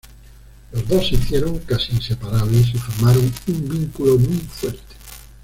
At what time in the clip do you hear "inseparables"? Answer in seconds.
1.93-2.73